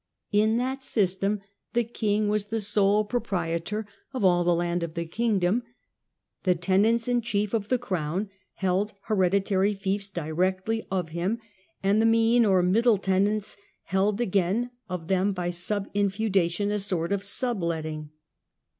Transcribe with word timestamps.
In 0.31 0.57
that 0.57 0.81
system 0.81 1.41
the 1.73 1.83
king 1.83 2.27
was 2.27 2.45
the 2.45 2.59
sole 2.59 3.05
proprietor 3.05 3.85
of 4.15 4.23
all 4.25 4.43
the 4.43 4.55
land 4.55 4.81
of 4.81 4.95
the 4.95 5.05
kingdom: 5.05 5.61
the 6.41 6.55
tenants 6.55 7.07
in 7.07 7.21
chief 7.21 7.53
of 7.53 7.67
the 7.67 7.77
crown 7.77 8.31
held 8.55 8.93
hereditary 9.01 9.75
fiefs 9.75 10.09
directly 10.09 10.87
of 10.89 11.09
him, 11.09 11.37
and 11.83 12.01
the" 12.01 12.05
mesne" 12.07 12.45
or 12.49 12.63
middle 12.63 12.97
tenants 12.97 13.57
held 13.83 14.19
again 14.19 14.71
of 14.89 15.07
them 15.07 15.33
by" 15.33 15.49
subinfeudation," 15.51 16.71
a 16.71 16.79
sort 16.79 17.11
of" 17.11 17.23
sub 17.39 17.61
letting." 17.61 18.09